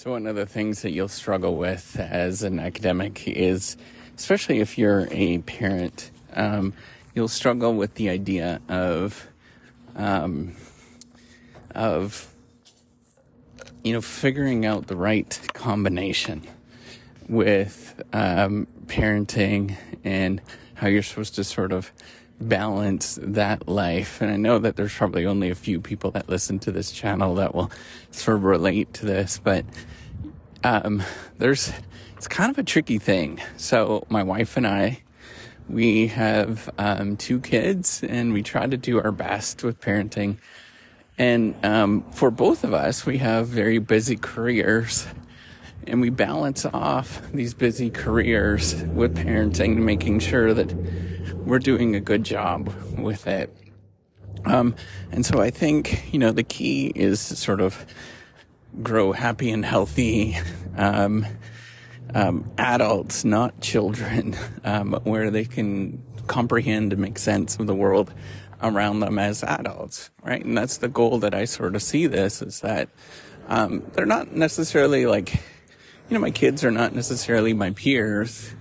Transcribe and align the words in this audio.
So, 0.00 0.12
one 0.12 0.26
of 0.26 0.34
the 0.34 0.46
things 0.46 0.80
that 0.80 0.92
you'll 0.92 1.08
struggle 1.08 1.56
with 1.56 2.00
as 2.00 2.42
an 2.42 2.58
academic 2.58 3.28
is, 3.28 3.76
especially 4.16 4.60
if 4.60 4.78
you're 4.78 5.06
a 5.10 5.40
parent, 5.40 6.10
um, 6.32 6.72
you'll 7.14 7.28
struggle 7.28 7.74
with 7.74 7.96
the 7.96 8.08
idea 8.08 8.62
of, 8.66 9.28
um, 9.96 10.56
of, 11.74 12.32
you 13.84 13.92
know, 13.92 14.00
figuring 14.00 14.64
out 14.64 14.86
the 14.86 14.96
right 14.96 15.38
combination 15.52 16.46
with 17.28 18.02
um, 18.14 18.68
parenting 18.86 19.76
and 20.02 20.40
how 20.76 20.86
you're 20.86 21.02
supposed 21.02 21.34
to 21.34 21.44
sort 21.44 21.72
of 21.72 21.92
balance 22.40 23.18
that 23.22 23.68
life. 23.68 24.20
And 24.20 24.30
I 24.30 24.36
know 24.36 24.58
that 24.58 24.76
there's 24.76 24.94
probably 24.94 25.26
only 25.26 25.50
a 25.50 25.54
few 25.54 25.80
people 25.80 26.10
that 26.12 26.28
listen 26.28 26.58
to 26.60 26.72
this 26.72 26.90
channel 26.90 27.34
that 27.36 27.54
will 27.54 27.70
sort 28.10 28.38
of 28.38 28.44
relate 28.44 28.94
to 28.94 29.06
this, 29.06 29.40
but 29.42 29.64
um, 30.64 31.02
there's 31.38 31.72
it's 32.16 32.28
kind 32.28 32.50
of 32.50 32.58
a 32.58 32.62
tricky 32.62 32.98
thing. 32.98 33.40
So 33.56 34.04
my 34.08 34.22
wife 34.22 34.56
and 34.56 34.66
I, 34.66 35.02
we 35.68 36.08
have 36.08 36.68
um, 36.76 37.16
two 37.16 37.40
kids, 37.40 38.02
and 38.02 38.32
we 38.32 38.42
try 38.42 38.66
to 38.66 38.76
do 38.76 39.00
our 39.00 39.12
best 39.12 39.62
with 39.62 39.80
parenting. 39.80 40.36
And 41.16 41.54
um, 41.64 42.02
for 42.12 42.30
both 42.30 42.64
of 42.64 42.74
us, 42.74 43.06
we 43.06 43.18
have 43.18 43.46
very 43.46 43.78
busy 43.78 44.16
careers 44.16 45.06
and 45.86 46.00
we 46.00 46.10
balance 46.10 46.66
off 46.66 47.20
these 47.32 47.54
busy 47.54 47.90
careers 47.90 48.74
with 48.84 49.16
parenting, 49.16 49.76
and 49.76 49.86
making 49.86 50.20
sure 50.20 50.52
that 50.52 50.70
we're 51.44 51.58
doing 51.58 51.94
a 51.94 52.00
good 52.00 52.24
job 52.24 52.72
with 52.98 53.26
it. 53.26 53.54
Um, 54.44 54.74
and 55.10 55.24
so 55.24 55.40
I 55.40 55.50
think, 55.50 56.12
you 56.12 56.18
know, 56.18 56.32
the 56.32 56.42
key 56.42 56.92
is 56.94 57.28
to 57.28 57.36
sort 57.36 57.60
of 57.60 57.84
grow 58.82 59.12
happy 59.12 59.50
and 59.50 59.64
healthy, 59.64 60.38
um, 60.76 61.26
um, 62.14 62.50
adults, 62.58 63.24
not 63.24 63.60
children, 63.60 64.36
um, 64.64 64.92
where 65.04 65.30
they 65.30 65.44
can 65.44 66.02
comprehend 66.26 66.92
and 66.92 67.02
make 67.02 67.18
sense 67.18 67.58
of 67.58 67.66
the 67.66 67.74
world 67.74 68.12
around 68.62 69.00
them 69.00 69.18
as 69.18 69.42
adults, 69.42 70.10
right? 70.22 70.44
And 70.44 70.56
that's 70.56 70.78
the 70.78 70.88
goal 70.88 71.18
that 71.18 71.34
I 71.34 71.44
sort 71.44 71.74
of 71.74 71.82
see 71.82 72.06
this 72.06 72.42
is 72.42 72.60
that, 72.60 72.88
um, 73.48 73.82
they're 73.94 74.06
not 74.06 74.32
necessarily 74.32 75.06
like, 75.06 75.34
you 75.34 76.14
know, 76.14 76.20
my 76.20 76.30
kids 76.30 76.64
are 76.64 76.70
not 76.70 76.94
necessarily 76.94 77.52
my 77.52 77.70
peers, 77.70 78.54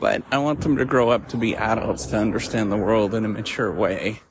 but 0.00 0.22
I 0.32 0.38
want 0.38 0.62
them 0.62 0.76
to 0.78 0.84
grow 0.84 1.10
up 1.10 1.28
to 1.28 1.36
be 1.36 1.54
adults 1.54 2.06
to 2.06 2.16
understand 2.16 2.72
the 2.72 2.76
world 2.76 3.14
in 3.14 3.24
a 3.24 3.28
mature 3.28 3.70
way. 3.70 4.22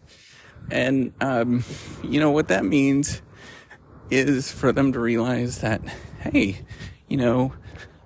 And, 0.72 1.14
um, 1.22 1.64
you 2.04 2.20
know, 2.20 2.32
what 2.32 2.48
that 2.50 2.66
means 2.66 3.22
is 4.10 4.52
for 4.52 4.72
them 4.72 4.92
to 4.94 5.00
realize 5.00 5.60
that, 5.60 5.82
hey, 6.22 6.62
you 7.08 7.18
know, 7.18 7.54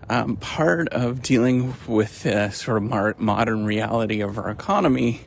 um, 0.09 0.35
part 0.35 0.89
of 0.89 1.21
dealing 1.21 1.73
with 1.87 2.23
the 2.23 2.49
sort 2.51 2.77
of 2.77 2.83
mar- 2.83 3.15
modern 3.17 3.65
reality 3.65 4.21
of 4.21 4.37
our 4.37 4.49
economy 4.49 5.21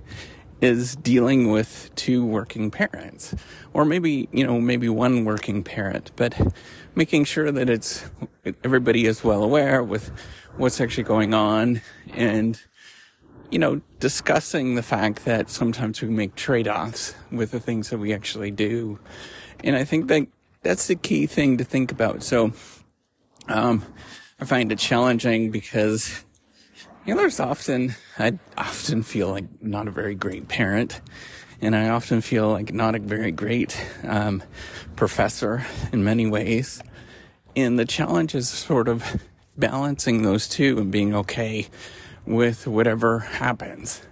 is 0.61 0.97
dealing 0.97 1.51
with 1.51 1.91
two 1.95 2.25
working 2.25 2.71
parents. 2.71 3.35
Or 3.73 3.85
maybe 3.85 4.29
you 4.33 4.47
know 4.47 4.61
maybe 4.61 4.89
one 4.89 5.25
working 5.25 5.63
parent 5.63 6.11
but 6.17 6.35
making 6.95 7.25
sure 7.25 7.53
that 7.53 7.69
it's 7.69 8.05
everybody 8.65 9.07
is 9.07 9.23
well 9.23 9.43
aware 9.43 9.83
with 9.83 10.11
what's 10.57 10.81
actually 10.81 11.05
going 11.05 11.35
on 11.35 11.83
and 12.15 12.61
you 13.51 13.59
know 13.59 13.81
discussing 14.01 14.75
the 14.75 14.83
fact 14.83 15.25
that 15.25 15.51
sometimes 15.51 16.01
we 16.01 16.09
make 16.09 16.35
trade-offs 16.35 17.15
with 17.31 17.51
the 17.51 17.61
things 17.61 17.91
that 17.91 17.99
we 17.99 18.13
actually 18.13 18.51
do. 18.51 18.99
And 19.63 19.77
i 19.77 19.85
think 19.85 20.09
that 20.09 20.27
that's 20.63 20.89
the 20.89 20.97
key 20.97 21.27
thing 21.27 21.59
to 21.59 21.65
think 21.65 21.93
about. 21.93 22.23
So 22.23 22.53
um, 23.49 23.85
i 24.41 24.45
find 24.45 24.73
it 24.73 24.79
challenging 24.79 25.51
because 25.51 26.25
you 27.07 27.15
know, 27.15 27.21
there's 27.21 27.39
often, 27.39 27.95
I 28.19 28.39
often 28.59 29.05
feel 29.05 29.31
like 29.31 29.63
not 29.63 29.87
a 29.87 29.93
very 29.93 30.17
great 30.17 30.49
parent, 30.49 31.01
and 31.61 31.77
I 31.77 31.91
often 31.91 32.21
feel 32.21 32.51
like 32.51 32.73
not 32.73 32.97
a 32.97 32.99
very 32.99 33.31
great 33.31 33.81
um, 34.03 34.43
professor 34.97 35.65
in 35.93 36.03
many 36.03 36.27
ways. 36.27 36.83
And 37.55 37.79
the 37.79 37.85
challenge 37.85 38.35
is 38.35 38.49
sort 38.49 38.89
of 38.89 39.23
balancing 39.57 40.23
those 40.23 40.49
two 40.49 40.79
and 40.79 40.91
being 40.91 41.15
okay 41.15 41.69
with 42.27 42.67
whatever 42.67 43.21
happens. 43.21 44.03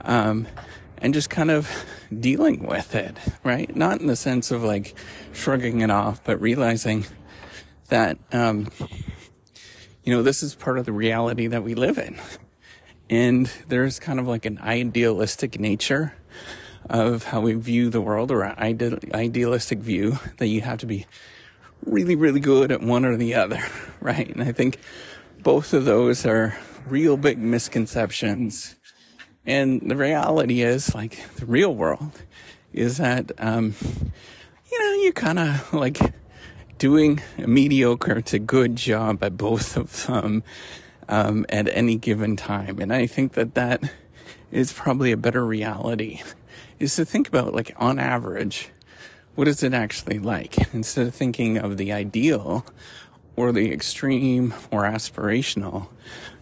Um, 0.00 0.48
and 0.98 1.14
just 1.14 1.30
kind 1.30 1.50
of 1.50 1.70
dealing 2.18 2.66
with 2.66 2.96
it, 2.96 3.16
right? 3.44 3.74
Not 3.74 4.00
in 4.00 4.08
the 4.08 4.16
sense 4.16 4.50
of 4.50 4.64
like 4.64 4.96
shrugging 5.32 5.80
it 5.80 5.90
off, 5.90 6.24
but 6.24 6.40
realizing 6.40 7.06
that, 7.88 8.18
um, 8.32 8.66
you 10.06 10.14
know, 10.14 10.22
this 10.22 10.42
is 10.42 10.54
part 10.54 10.78
of 10.78 10.86
the 10.86 10.92
reality 10.92 11.48
that 11.48 11.64
we 11.64 11.74
live 11.74 11.98
in. 11.98 12.16
And 13.10 13.50
there's 13.68 13.98
kind 13.98 14.20
of 14.20 14.28
like 14.28 14.46
an 14.46 14.58
idealistic 14.60 15.58
nature 15.58 16.14
of 16.88 17.24
how 17.24 17.40
we 17.40 17.54
view 17.54 17.90
the 17.90 18.00
world 18.00 18.30
or 18.30 18.42
an 18.42 18.54
ide- 18.56 19.12
idealistic 19.12 19.80
view 19.80 20.18
that 20.38 20.46
you 20.46 20.60
have 20.60 20.78
to 20.78 20.86
be 20.86 21.06
really, 21.84 22.14
really 22.14 22.38
good 22.38 22.70
at 22.70 22.80
one 22.80 23.04
or 23.04 23.16
the 23.16 23.34
other, 23.34 23.64
right? 24.00 24.28
And 24.28 24.42
I 24.42 24.52
think 24.52 24.78
both 25.42 25.74
of 25.74 25.84
those 25.84 26.24
are 26.24 26.56
real 26.86 27.16
big 27.16 27.38
misconceptions. 27.38 28.76
And 29.44 29.90
the 29.90 29.96
reality 29.96 30.62
is, 30.62 30.94
like, 30.94 31.18
the 31.36 31.46
real 31.46 31.74
world 31.74 32.22
is 32.72 32.98
that, 32.98 33.32
um, 33.38 33.74
you 34.70 34.78
know, 34.78 35.02
you 35.02 35.12
kind 35.12 35.40
of 35.40 35.72
like 35.72 35.98
doing 36.78 37.22
a 37.38 37.46
mediocre 37.46 38.20
to 38.20 38.38
good 38.38 38.76
job 38.76 39.22
at 39.22 39.36
both 39.36 39.76
of 39.76 40.06
them 40.06 40.42
um, 41.08 41.46
at 41.48 41.68
any 41.68 41.96
given 41.96 42.36
time. 42.36 42.78
And 42.80 42.92
I 42.92 43.06
think 43.06 43.32
that 43.32 43.54
that 43.54 43.82
is 44.50 44.72
probably 44.72 45.12
a 45.12 45.16
better 45.16 45.44
reality 45.44 46.22
is 46.78 46.96
to 46.96 47.04
think 47.04 47.28
about 47.28 47.54
like 47.54 47.72
on 47.76 47.98
average, 47.98 48.70
what 49.34 49.48
is 49.48 49.62
it 49.62 49.74
actually 49.74 50.18
like 50.18 50.72
instead 50.74 51.06
of 51.06 51.14
thinking 51.14 51.58
of 51.58 51.76
the 51.76 51.92
ideal 51.92 52.64
or 53.36 53.52
the 53.52 53.70
extreme 53.70 54.54
or 54.70 54.82
aspirational. 54.82 55.88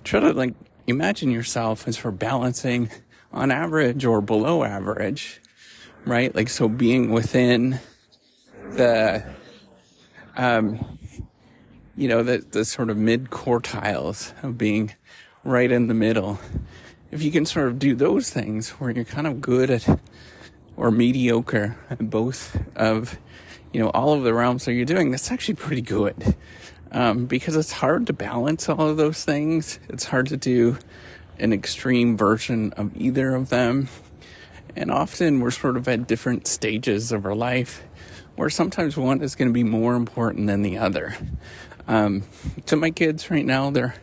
Try 0.04 0.20
to 0.20 0.32
like 0.32 0.54
imagine 0.86 1.30
yourself 1.30 1.86
as 1.88 1.96
for 1.96 2.12
balancing 2.12 2.90
on 3.32 3.50
average 3.50 4.04
or 4.04 4.20
below 4.20 4.62
average, 4.62 5.40
right? 6.06 6.34
Like, 6.34 6.48
so 6.48 6.68
being 6.68 7.10
within 7.10 7.80
the 8.70 9.24
um, 10.36 10.98
you 11.96 12.08
know, 12.08 12.22
the, 12.22 12.38
the 12.38 12.64
sort 12.64 12.90
of 12.90 12.96
mid 12.96 13.30
quartiles 13.30 14.32
of 14.42 14.58
being 14.58 14.94
right 15.44 15.70
in 15.70 15.86
the 15.86 15.94
middle. 15.94 16.38
If 17.10 17.22
you 17.22 17.30
can 17.30 17.46
sort 17.46 17.68
of 17.68 17.78
do 17.78 17.94
those 17.94 18.30
things 18.30 18.70
where 18.70 18.90
you're 18.90 19.04
kind 19.04 19.26
of 19.26 19.40
good 19.40 19.70
at 19.70 20.00
or 20.76 20.90
mediocre 20.90 21.76
at 21.88 22.10
both 22.10 22.60
of, 22.74 23.18
you 23.72 23.80
know, 23.80 23.90
all 23.90 24.12
of 24.12 24.24
the 24.24 24.34
realms 24.34 24.64
that 24.64 24.72
you're 24.72 24.84
doing, 24.84 25.10
that's 25.10 25.30
actually 25.30 25.54
pretty 25.54 25.82
good. 25.82 26.34
Um, 26.90 27.26
because 27.26 27.56
it's 27.56 27.72
hard 27.72 28.06
to 28.06 28.12
balance 28.12 28.68
all 28.68 28.88
of 28.88 28.96
those 28.96 29.24
things. 29.24 29.78
It's 29.88 30.04
hard 30.04 30.28
to 30.28 30.36
do 30.36 30.78
an 31.38 31.52
extreme 31.52 32.16
version 32.16 32.72
of 32.74 32.96
either 32.96 33.34
of 33.34 33.48
them. 33.48 33.88
And 34.76 34.90
often 34.90 35.40
we're 35.40 35.50
sort 35.50 35.76
of 35.76 35.86
at 35.88 36.06
different 36.06 36.46
stages 36.46 37.12
of 37.12 37.26
our 37.26 37.34
life 37.34 37.82
where 38.36 38.50
sometimes 38.50 38.96
one 38.96 39.22
is 39.22 39.34
going 39.34 39.48
to 39.48 39.52
be 39.52 39.64
more 39.64 39.94
important 39.94 40.46
than 40.46 40.62
the 40.62 40.78
other. 40.78 41.16
Um, 41.86 42.24
to 42.66 42.76
my 42.76 42.90
kids 42.90 43.30
right 43.30 43.44
now, 43.44 43.70
they're 43.70 43.94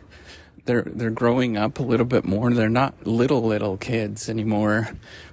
they're 0.64 0.82
they're 0.82 1.10
growing 1.10 1.56
up 1.56 1.78
a 1.78 1.82
little 1.82 2.06
bit 2.06 2.24
more. 2.24 2.52
They're 2.52 2.68
not 2.68 3.06
little 3.06 3.42
little 3.42 3.76
kids 3.76 4.28
anymore. 4.28 4.90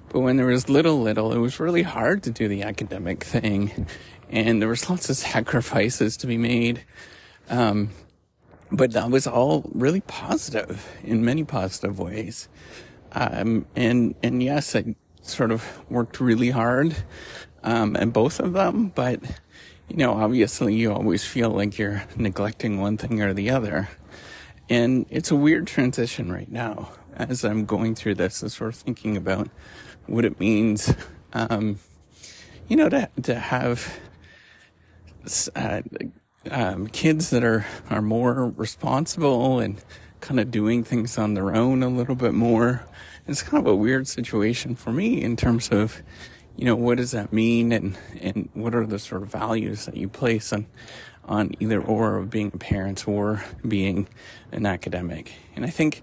But 0.08 0.20
when 0.20 0.36
there 0.36 0.46
was 0.46 0.68
little 0.68 1.00
little, 1.00 1.32
it 1.32 1.38
was 1.38 1.60
really 1.60 1.84
hard 1.84 2.24
to 2.24 2.30
do 2.30 2.48
the 2.48 2.62
academic 2.64 3.22
thing, 3.22 3.86
and 4.28 4.60
there 4.60 4.68
was 4.68 4.90
lots 4.90 5.08
of 5.08 5.16
sacrifices 5.16 6.16
to 6.18 6.26
be 6.26 6.36
made. 6.36 6.84
Um, 7.48 7.90
but 8.72 8.92
that 8.92 9.10
was 9.10 9.26
all 9.26 9.68
really 9.72 10.00
positive 10.00 10.88
in 11.02 11.24
many 11.24 11.44
positive 11.44 11.98
ways. 11.98 12.48
Um, 13.12 13.66
and 13.76 14.14
and 14.22 14.42
yes, 14.42 14.74
I 14.74 14.96
sort 15.22 15.52
of 15.52 15.64
worked 15.90 16.20
really 16.20 16.50
hard 16.50 16.96
um, 17.62 17.96
and 17.96 18.12
both 18.12 18.40
of 18.40 18.52
them, 18.52 18.92
but 18.94 19.20
you 19.90 19.96
know, 19.96 20.12
obviously 20.12 20.74
you 20.74 20.92
always 20.92 21.24
feel 21.24 21.50
like 21.50 21.76
you're 21.76 22.04
neglecting 22.16 22.80
one 22.80 22.96
thing 22.96 23.20
or 23.20 23.34
the 23.34 23.50
other. 23.50 23.88
And 24.68 25.04
it's 25.10 25.32
a 25.32 25.36
weird 25.36 25.66
transition 25.66 26.30
right 26.30 26.50
now 26.50 26.90
as 27.14 27.44
I'm 27.44 27.66
going 27.66 27.96
through 27.96 28.14
this 28.14 28.40
and 28.40 28.52
sort 28.52 28.72
of 28.72 28.80
thinking 28.80 29.16
about 29.16 29.48
what 30.06 30.24
it 30.24 30.38
means, 30.38 30.94
um, 31.32 31.80
you 32.68 32.76
know, 32.76 32.88
to, 32.88 33.10
to 33.22 33.34
have, 33.34 33.98
uh, 35.56 35.82
um, 36.50 36.86
kids 36.86 37.30
that 37.30 37.42
are, 37.42 37.66
are 37.90 38.00
more 38.00 38.46
responsible 38.50 39.58
and 39.58 39.82
kind 40.20 40.38
of 40.38 40.52
doing 40.52 40.84
things 40.84 41.18
on 41.18 41.34
their 41.34 41.54
own 41.54 41.82
a 41.82 41.88
little 41.88 42.14
bit 42.14 42.32
more. 42.32 42.86
It's 43.26 43.42
kind 43.42 43.60
of 43.60 43.72
a 43.72 43.76
weird 43.76 44.06
situation 44.06 44.76
for 44.76 44.92
me 44.92 45.20
in 45.20 45.36
terms 45.36 45.68
of, 45.70 46.00
you 46.60 46.66
know, 46.66 46.76
what 46.76 46.98
does 46.98 47.12
that 47.12 47.32
mean 47.32 47.72
and, 47.72 47.96
and 48.20 48.50
what 48.52 48.74
are 48.74 48.84
the 48.84 48.98
sort 48.98 49.22
of 49.22 49.28
values 49.32 49.86
that 49.86 49.96
you 49.96 50.10
place 50.10 50.52
on, 50.52 50.66
on 51.24 51.52
either 51.58 51.80
or 51.80 52.18
of 52.18 52.28
being 52.28 52.50
a 52.52 52.58
parent 52.58 53.08
or 53.08 53.42
being 53.66 54.06
an 54.52 54.66
academic. 54.66 55.32
And 55.56 55.64
I 55.64 55.70
think, 55.70 56.02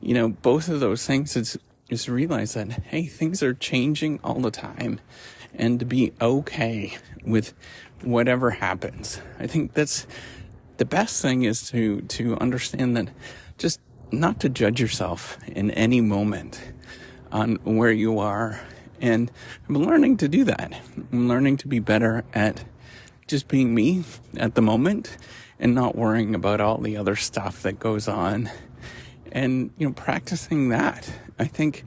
you 0.00 0.14
know, 0.14 0.30
both 0.30 0.70
of 0.70 0.80
those 0.80 1.06
things 1.06 1.36
is, 1.36 1.58
is 1.90 2.08
realize 2.08 2.54
that, 2.54 2.70
hey, 2.84 3.04
things 3.04 3.42
are 3.42 3.52
changing 3.52 4.18
all 4.24 4.40
the 4.40 4.50
time 4.50 4.98
and 5.54 5.78
to 5.78 5.84
be 5.84 6.14
okay 6.22 6.96
with 7.22 7.52
whatever 8.02 8.52
happens. 8.52 9.20
I 9.38 9.46
think 9.46 9.74
that's 9.74 10.06
the 10.78 10.86
best 10.86 11.20
thing 11.20 11.42
is 11.42 11.68
to, 11.68 12.00
to 12.00 12.34
understand 12.38 12.96
that 12.96 13.10
just 13.58 13.78
not 14.10 14.40
to 14.40 14.48
judge 14.48 14.80
yourself 14.80 15.36
in 15.48 15.70
any 15.72 16.00
moment 16.00 16.62
on 17.30 17.56
where 17.56 17.92
you 17.92 18.18
are. 18.20 18.58
And 19.00 19.30
I'm 19.68 19.76
learning 19.76 20.16
to 20.18 20.28
do 20.28 20.44
that. 20.44 20.80
I'm 21.12 21.28
learning 21.28 21.58
to 21.58 21.68
be 21.68 21.78
better 21.78 22.24
at 22.34 22.64
just 23.26 23.48
being 23.48 23.74
me 23.74 24.04
at 24.36 24.54
the 24.54 24.62
moment 24.62 25.16
and 25.58 25.74
not 25.74 25.96
worrying 25.96 26.34
about 26.34 26.60
all 26.60 26.78
the 26.78 26.96
other 26.96 27.16
stuff 27.16 27.62
that 27.62 27.78
goes 27.78 28.08
on 28.08 28.50
and, 29.32 29.70
you 29.78 29.86
know, 29.86 29.92
practicing 29.92 30.70
that. 30.70 31.10
I 31.38 31.44
think 31.44 31.84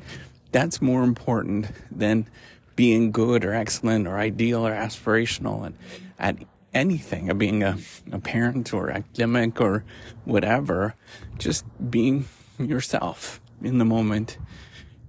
that's 0.51 0.81
more 0.81 1.03
important 1.03 1.67
than 1.89 2.27
being 2.75 3.11
good 3.11 3.43
or 3.43 3.53
excellent 3.53 4.07
or 4.07 4.17
ideal 4.17 4.65
or 4.65 4.71
aspirational 4.71 5.65
and 5.65 5.75
at 6.19 6.37
anything 6.73 7.29
of 7.29 7.37
being 7.37 7.63
a, 7.63 7.77
a 8.11 8.19
parent 8.19 8.73
or 8.73 8.89
academic 8.89 9.59
or 9.59 9.83
whatever. 10.25 10.95
Just 11.37 11.65
being 11.89 12.25
yourself 12.59 13.41
in 13.61 13.77
the 13.77 13.85
moment 13.85 14.37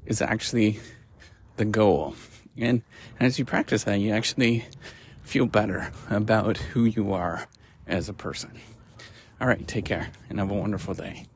is 0.07 0.21
actually 0.21 0.81
the 1.57 1.65
goal. 1.65 2.15
And 2.57 2.83
as 3.19 3.39
you 3.39 3.45
practice 3.45 3.85
that, 3.85 4.01
you 4.01 4.13
actually 4.13 4.67
feel 5.23 5.47
better 5.47 5.93
about 6.11 6.59
who 6.59 6.85
you 6.85 7.13
are 7.13 7.49
as 7.87 8.09
a 8.09 8.13
person. 8.13 8.61
All 9.41 9.49
right, 9.49 9.67
take 9.67 9.87
care 9.87 10.11
and 10.29 10.39
have 10.39 10.51
a 10.51 10.55
wonderful 10.55 10.95
day. 10.95 11.27